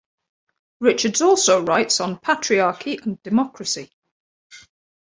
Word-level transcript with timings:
Richards 0.79 1.21
also 1.21 1.63
writes 1.63 2.01
on 2.01 2.17
patriarchy 2.17 2.99
and 3.05 3.21
democracy. 3.21 3.91